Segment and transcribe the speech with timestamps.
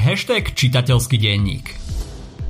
[0.00, 1.89] Hashtag čitateľský denník.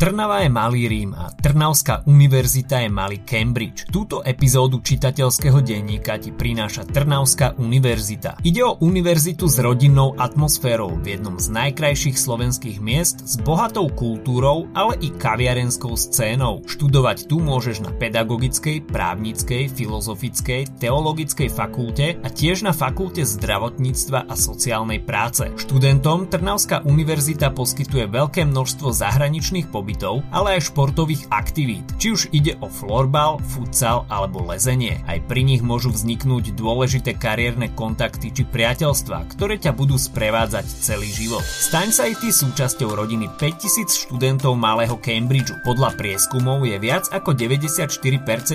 [0.01, 3.85] Trnava je malý Rím a Trnavská univerzita je malý Cambridge.
[3.93, 8.41] Túto epizódu čitateľského denníka ti prináša Trnavská univerzita.
[8.41, 14.73] Ide o univerzitu s rodinnou atmosférou v jednom z najkrajších slovenských miest s bohatou kultúrou,
[14.73, 16.65] ale i kaviarenskou scénou.
[16.65, 24.33] Študovať tu môžeš na pedagogickej, právnickej, filozofickej, teologickej fakulte a tiež na fakulte zdravotníctva a
[24.33, 25.45] sociálnej práce.
[25.61, 32.31] Študentom Trnavská univerzita poskytuje veľké množstvo zahraničných pobytov pobytov, ale aj športových aktivít, či už
[32.31, 35.03] ide o florbal, futsal alebo lezenie.
[35.11, 41.11] Aj pri nich môžu vzniknúť dôležité kariérne kontakty či priateľstva, ktoré ťa budú sprevádzať celý
[41.11, 41.43] život.
[41.43, 45.59] Staň sa aj ty súčasťou rodiny 5000 študentov malého Cambridgeu.
[45.67, 47.99] Podľa prieskumov je viac ako 94%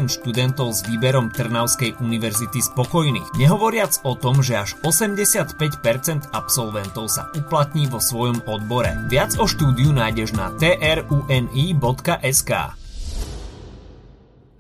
[0.08, 3.36] študentov s výberom Trnavskej univerzity spokojných.
[3.36, 8.96] Nehovoriac o tom, že až 85% absolventov sa uplatní vo svojom odbore.
[9.12, 12.52] Viac o štúdiu nájdeš na TRU uni.sk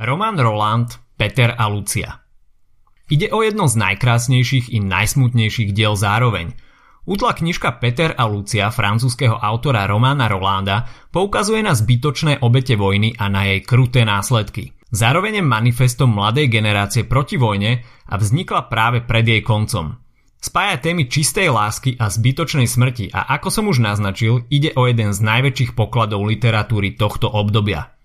[0.01, 2.09] Roman Roland, Peter a Lucia
[3.05, 6.57] Ide o jedno z najkrásnejších i najsmutnejších diel zároveň.
[7.05, 13.29] Útla knižka Peter a Lucia francúzského autora Romana Rolanda poukazuje na zbytočné obete vojny a
[13.29, 14.73] na jej kruté následky.
[14.89, 19.93] Zároveň je manifestom mladej generácie proti vojne a vznikla práve pred jej koncom–
[20.39, 25.11] Spája témy čistej lásky a zbytočnej smrti a ako som už naznačil, ide o jeden
[25.11, 27.95] z najväčších pokladov literatúry tohto obdobia.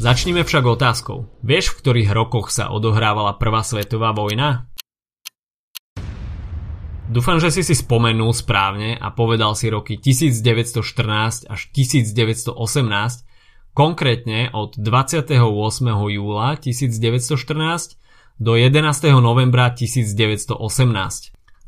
[0.00, 1.28] Začnime však otázkou.
[1.44, 4.72] Vieš, v ktorých rokoch sa odohrávala Prvá svetová vojna?
[7.12, 12.56] Dúfam, že si si spomenul správne a povedal si roky 1914 až 1918,
[13.76, 15.28] konkrétne od 28.
[16.08, 18.00] júla 1914
[18.40, 19.12] do 11.
[19.20, 20.56] novembra 1918.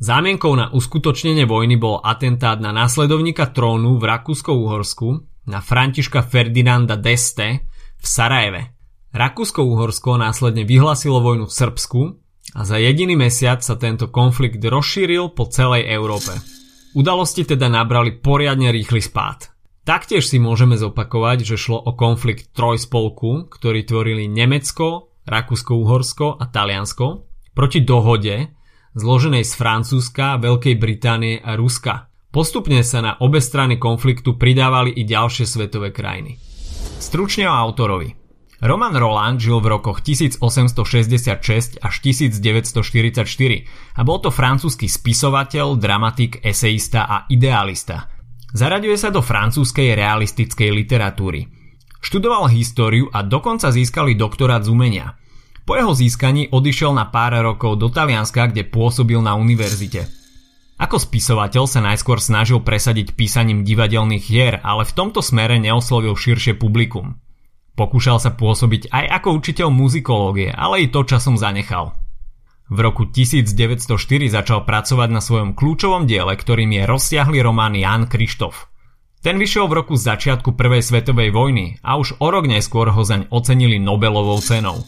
[0.03, 5.09] Zámienkou na uskutočnenie vojny bol atentát na následovníka trónu v Rakúsko-Uhorsku,
[5.47, 7.69] na Františka Ferdinanda d'Este
[8.01, 8.63] v Sarajeve.
[9.15, 12.01] Rakúsko-Uhorsko následne vyhlasilo vojnu v Srbsku
[12.59, 16.35] a za jediný mesiac sa tento konflikt rozšíril po celej Európe.
[16.99, 19.55] Udalosti teda nabrali poriadne rýchly spád.
[19.85, 27.07] Taktiež si môžeme zopakovať, že šlo o konflikt trojspolku, ktorý tvorili Nemecko, Rakúsko-Uhorsko a Taliansko
[27.55, 28.51] proti dohode,
[28.95, 32.09] zloženej z Francúzska, Veľkej Británie a Ruska.
[32.31, 36.39] Postupne sa na obe strany konfliktu pridávali i ďalšie svetové krajiny.
[36.99, 38.11] Stručne o autorovi.
[38.65, 43.27] Roman Roland žil v rokoch 1866 až 1944
[43.99, 48.09] a bol to francúzsky spisovateľ, dramatik, eseista a idealista.
[48.55, 51.51] Zaraďuje sa do francúzskej realistickej literatúry.
[51.99, 55.13] Študoval históriu a dokonca získali doktorát z umenia–
[55.65, 60.07] po jeho získaní odišiel na pár rokov do Talianska, kde pôsobil na univerzite.
[60.77, 66.59] Ako spisovateľ sa najskôr snažil presadiť písaním divadelných hier, ale v tomto smere neoslovil širšie
[66.59, 67.17] publikum.
[67.75, 71.95] Pokúšal sa pôsobiť aj ako učiteľ muzikológie, ale i to časom zanechal.
[72.71, 73.93] V roku 1904
[74.31, 78.73] začal pracovať na svojom kľúčovom diele, ktorým je rozsiahly román Jan Krištof.
[79.25, 83.31] Ten vyšiel v roku začiatku Prvej svetovej vojny a už o rok neskôr ho zaň
[83.33, 84.85] ocenili Nobelovou cenou.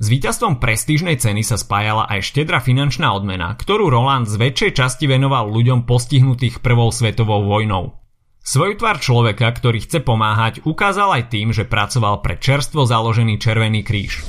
[0.00, 5.04] S víťazstvom prestížnej ceny sa spájala aj štedra finančná odmena, ktorú Roland z väčšej časti
[5.04, 8.00] venoval ľuďom postihnutých prvou svetovou vojnou.
[8.40, 13.84] Svoj tvar človeka, ktorý chce pomáhať, ukázal aj tým, že pracoval pre čerstvo založený Červený
[13.84, 14.24] kríž.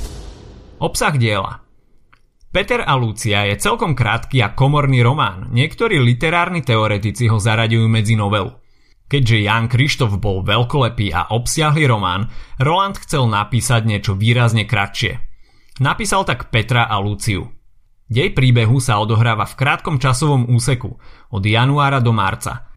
[0.76, 1.64] Obsah diela
[2.52, 8.12] Peter a Lucia je celkom krátky a komorný román, niektorí literárni teoretici ho zaraďujú medzi
[8.12, 8.52] novelu.
[9.08, 12.28] Keďže Jan Krištof bol veľkolepý a obsiahly román,
[12.60, 15.16] Roland chcel napísať niečo výrazne kratšie–
[15.82, 17.50] Napísal tak Petra a Luciu.
[18.06, 20.94] Dej príbehu sa odohráva v krátkom časovom úseku
[21.34, 22.70] od januára do marca.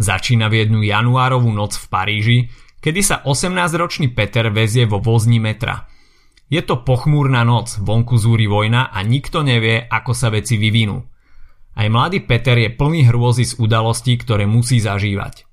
[0.00, 2.38] Začína v jednu januárovú noc v Paríži,
[2.80, 5.84] kedy sa 18-ročný Peter vezie vo vozni metra.
[6.48, 10.96] Je to pochmúrna noc, vonku zúri vojna a nikto nevie, ako sa veci vyvinú.
[11.76, 15.44] Aj mladý Peter je plný hrôzy z udalostí, ktoré musí zažívať.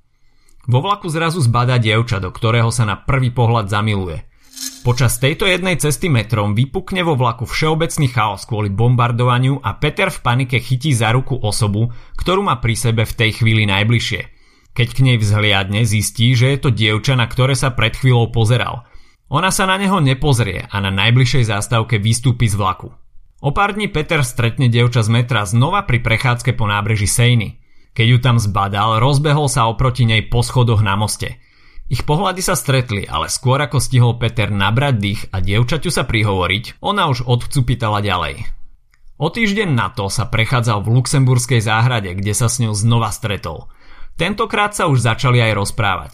[0.72, 4.24] Vo vlaku zrazu zbada dievča, do ktorého sa na prvý pohľad zamiluje–
[4.84, 10.20] Počas tejto jednej cesty metrom vypukne vo vlaku všeobecný chaos kvôli bombardovaniu a Peter v
[10.20, 11.88] panike chytí za ruku osobu,
[12.20, 14.22] ktorú má pri sebe v tej chvíli najbližšie.
[14.76, 18.84] Keď k nej vzhliadne, zistí, že je to dievča, na ktoré sa pred chvíľou pozeral.
[19.32, 22.92] Ona sa na neho nepozrie a na najbližšej zástavke vystúpi z vlaku.
[23.40, 27.64] O pár dní Peter stretne dievča z metra znova pri prechádzke po nábreží Sejny.
[27.96, 31.36] Keď ju tam zbadal, rozbehol sa oproti nej po schodoch na moste–
[31.94, 36.82] ich pohľady sa stretli, ale skôr ako stihol Peter nabrať dých a dievčaťu sa prihovoriť,
[36.82, 38.50] ona už odcupitala ďalej.
[39.22, 43.70] O týždeň na to sa prechádzal v luxemburskej záhrade, kde sa s ňou znova stretol.
[44.18, 46.12] Tentokrát sa už začali aj rozprávať.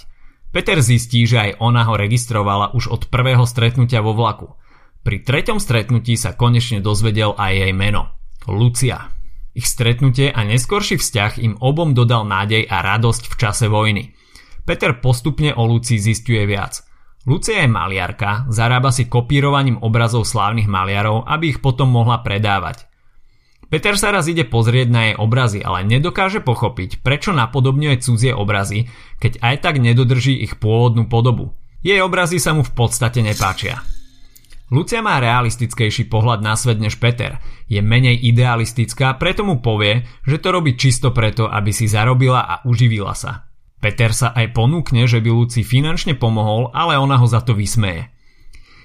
[0.52, 4.52] Peter zistí, že aj ona ho registrovala už od prvého stretnutia vo vlaku.
[5.00, 8.12] Pri treťom stretnutí sa konečne dozvedel aj jej meno.
[8.52, 9.16] Lucia.
[9.56, 14.12] Ich stretnutie a neskorší vzťah im obom dodal nádej a radosť v čase vojny.
[14.70, 16.86] Peter postupne o Lucii zistuje viac.
[17.26, 22.86] Lucia je maliarka, zarába si kopírovaním obrazov slávnych maliarov, aby ich potom mohla predávať.
[23.74, 28.86] Peter sa raz ide pozrieť na jej obrazy, ale nedokáže pochopiť, prečo napodobňuje cudzie obrazy,
[29.18, 31.58] keď aj tak nedodrží ich pôvodnú podobu.
[31.82, 33.82] Jej obrazy sa mu v podstate nepáčia.
[34.70, 37.42] Lucia má realistickejší pohľad na svet než Peter.
[37.66, 42.62] Je menej idealistická, preto mu povie, že to robí čisto preto, aby si zarobila a
[42.70, 43.49] uživila sa.
[43.80, 48.12] Peter sa aj ponúkne, že by Luci finančne pomohol, ale ona ho za to vysmeje.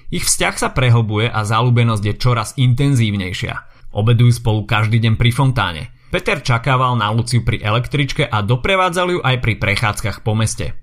[0.07, 3.53] Ich vzťah sa prehlbuje a zalúbenosť je čoraz intenzívnejšia.
[3.91, 5.83] Obedujú spolu každý deň pri fontáne.
[6.15, 10.79] Peter čakával na Luciu pri električke a doprevádzal ju aj pri prechádzkach po meste.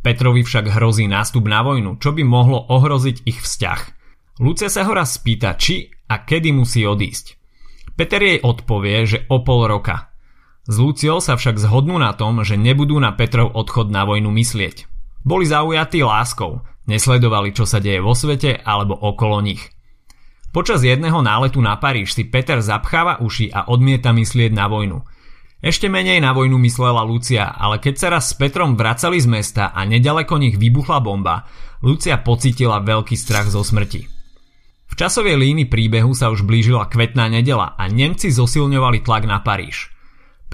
[0.00, 3.80] Petrovi však hrozí nástup na vojnu, čo by mohlo ohroziť ich vzťah.
[4.40, 7.36] Lucia sa ho raz spýta, či a kedy musí odísť.
[7.96, 10.13] Peter jej odpovie, že o pol roka.
[10.64, 14.88] S Luciou sa však zhodnú na tom, že nebudú na Petrov odchod na vojnu myslieť.
[15.20, 19.60] Boli zaujatí láskou, nesledovali čo sa deje vo svete alebo okolo nich.
[20.54, 25.04] Počas jedného náletu na Paríž si Peter zapcháva uši a odmieta myslieť na vojnu.
[25.64, 29.72] Ešte menej na vojnu myslela Lucia, ale keď sa raz s Petrom vracali z mesta
[29.72, 31.48] a nedaleko nich vybuchla bomba,
[31.80, 34.04] Lucia pocítila veľký strach zo smrti.
[34.88, 39.93] V časovej líni príbehu sa už blížila kvetná nedela a Nemci zosilňovali tlak na Paríž.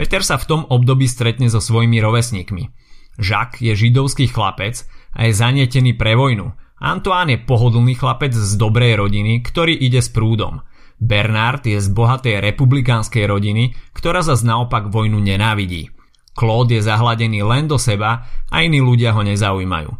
[0.00, 2.72] Peter sa v tom období stretne so svojimi rovesníkmi.
[3.20, 4.80] Jacques je židovský chlapec
[5.12, 10.08] a je zanietený pre vojnu Antoine je pohodlný chlapec z dobrej rodiny, ktorý ide s
[10.08, 10.64] prúdom.
[10.96, 15.92] Bernard je z bohatej republikánskej rodiny, ktorá zas naopak vojnu nenávidí.
[16.32, 19.92] Claude je zahladený len do seba a iní ľudia ho nezaujímajú.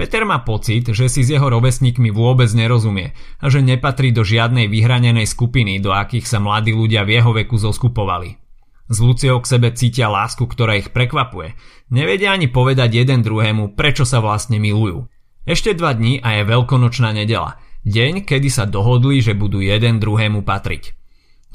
[0.00, 4.64] Peter má pocit, že si s jeho rovesníkmi vôbec nerozumie a že nepatrí do žiadnej
[4.72, 8.47] vyhranenej skupiny, do akých sa mladí ľudia v jeho veku zoskupovali.
[8.88, 11.52] S Luciou k sebe cítia lásku, ktorá ich prekvapuje.
[11.92, 15.08] Nevedia ani povedať jeden druhému, prečo sa vlastne milujú.
[15.48, 17.60] Ešte dva dní a je veľkonočná nedela.
[17.84, 20.92] Deň, kedy sa dohodli, že budú jeden druhému patriť.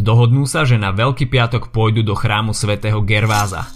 [0.01, 3.69] Dohodnú sa, že na Veľký piatok pôjdu do chrámu svätého Gerváza.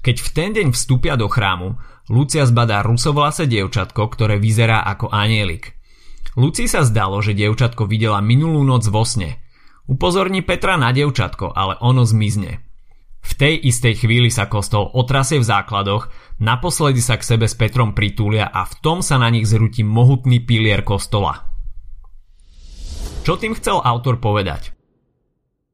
[0.00, 1.76] Keď v ten deň vstúpia do chrámu,
[2.08, 5.76] Lucia zbadá rusovlase dievčatko, ktoré vyzerá ako anielik.
[6.40, 9.44] Lucii sa zdalo, že dievčatko videla minulú noc vo sne.
[9.90, 12.62] Upozorní Petra na dievčatko, ale ono zmizne.
[13.20, 16.08] V tej istej chvíli sa kostol otrasie v základoch,
[16.38, 20.46] naposledy sa k sebe s Petrom pritúlia a v tom sa na nich zrúti mohutný
[20.46, 21.50] pilier kostola.
[23.26, 24.72] Čo tým chcel autor povedať?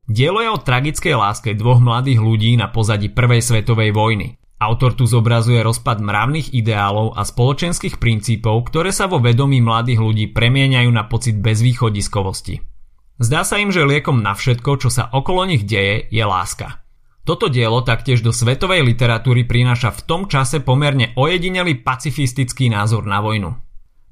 [0.09, 4.41] Dielo je o tragickej láske dvoch mladých ľudí na pozadí Prvej svetovej vojny.
[4.57, 10.25] Autor tu zobrazuje rozpad mravných ideálov a spoločenských princípov, ktoré sa vo vedomí mladých ľudí
[10.33, 12.76] premieňajú na pocit bezvýchodiskovosti.
[13.17, 16.85] Zdá sa im, že liekom na všetko, čo sa okolo nich deje, je láska.
[17.27, 23.19] Toto dielo taktiež do svetovej literatúry prináša v tom čase pomerne ojedinelý pacifistický názor na
[23.19, 23.57] vojnu.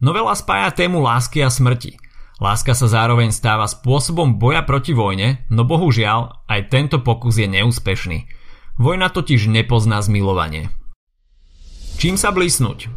[0.03, 2.01] Novela spája tému lásky a smrti.
[2.43, 8.27] Láska sa zároveň stáva spôsobom boja proti vojne, no bohužiaľ aj tento pokus je neúspešný.
[8.83, 10.75] Vojna totiž nepozná zmilovanie.
[12.03, 12.91] Čím sa blísnuť?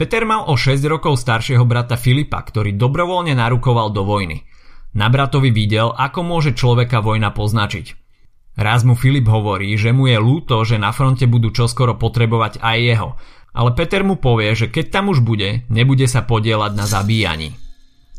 [0.00, 4.48] Peter mal o 6 rokov staršieho brata Filipa, ktorý dobrovoľne narukoval do vojny.
[4.96, 7.92] Na bratovi videl, ako môže človeka vojna poznačiť.
[8.56, 12.78] Raz mu Filip hovorí, že mu je ľúto, že na fronte budú čoskoro potrebovať aj
[12.80, 13.08] jeho,
[13.52, 17.52] ale Peter mu povie, že keď tam už bude, nebude sa podielať na zabíjaní.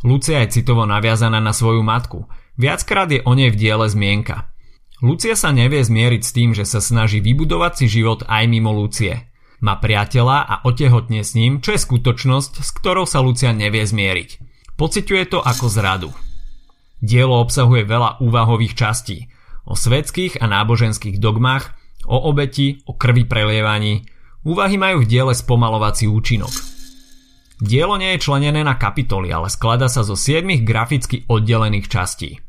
[0.06, 2.30] Lucia je citovo naviazaná na svoju matku.
[2.62, 4.54] Viackrát je o nej v diele zmienka.
[5.02, 9.34] Lucia sa nevie zmieriť s tým, že sa snaží vybudovať si život aj mimo Lucie.
[9.66, 14.30] Má priateľa a otehotne s ním, čo je skutočnosť, s ktorou sa Lucia nevie zmieriť.
[14.78, 16.10] Pociťuje to ako zradu.
[16.98, 19.18] Dielo obsahuje veľa úvahových častí–
[19.68, 21.76] o svetských a náboženských dogmách,
[22.08, 24.08] o obeti, o krvi prelievaní.
[24.48, 26.56] Úvahy majú v diele spomalovací účinok.
[27.60, 32.40] Dielo nie je členené na kapitoly, ale sklada sa zo 7 graficky oddelených častí.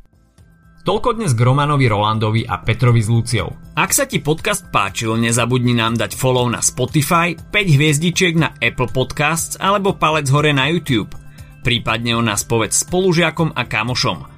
[0.86, 3.50] Toľko dnes k Romanovi Rolandovi a Petrovi s Luciou.
[3.76, 8.88] Ak sa ti podcast páčil, nezabudni nám dať follow na Spotify, 5 hviezdičiek na Apple
[8.88, 11.12] Podcasts alebo palec hore na YouTube.
[11.66, 14.18] Prípadne o nás povedz spolužiakom a kamošom–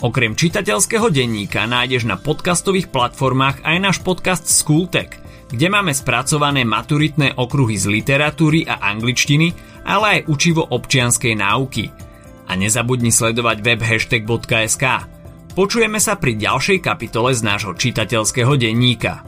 [0.00, 5.12] Okrem čitateľského denníka nájdeš na podcastových platformách aj náš podcast Schooltech,
[5.52, 9.52] kde máme spracované maturitné okruhy z literatúry a angličtiny,
[9.84, 11.92] ale aj učivo občianskej náuky.
[12.48, 14.84] A nezabudni sledovať web hashtag.sk.
[15.52, 19.20] Počujeme sa pri ďalšej kapitole z nášho čitateľského denníka.